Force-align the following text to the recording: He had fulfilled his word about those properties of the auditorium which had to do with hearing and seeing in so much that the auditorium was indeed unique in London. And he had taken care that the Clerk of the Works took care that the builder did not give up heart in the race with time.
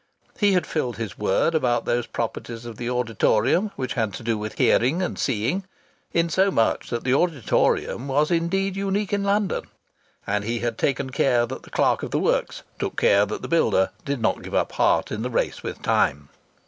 He 0.39 0.53
had 0.53 0.65
fulfilled 0.65 0.97
his 0.97 1.19
word 1.19 1.53
about 1.53 1.85
those 1.85 2.07
properties 2.07 2.65
of 2.65 2.77
the 2.77 2.89
auditorium 2.89 3.69
which 3.75 3.93
had 3.93 4.15
to 4.15 4.23
do 4.23 4.35
with 4.35 4.57
hearing 4.57 4.99
and 4.99 5.19
seeing 5.19 5.63
in 6.11 6.27
so 6.27 6.49
much 6.49 6.89
that 6.89 7.03
the 7.03 7.13
auditorium 7.13 8.07
was 8.07 8.31
indeed 8.31 8.75
unique 8.75 9.13
in 9.13 9.23
London. 9.23 9.65
And 10.25 10.43
he 10.43 10.57
had 10.57 10.79
taken 10.79 11.11
care 11.11 11.45
that 11.45 11.61
the 11.61 11.69
Clerk 11.69 12.01
of 12.01 12.09
the 12.09 12.17
Works 12.17 12.63
took 12.79 12.97
care 12.97 13.27
that 13.27 13.43
the 13.43 13.47
builder 13.47 13.91
did 14.03 14.19
not 14.23 14.41
give 14.41 14.55
up 14.55 14.71
heart 14.71 15.11
in 15.11 15.21
the 15.21 15.29
race 15.29 15.61
with 15.61 15.83
time. 15.83 16.29